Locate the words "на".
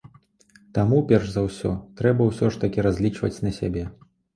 3.49-3.59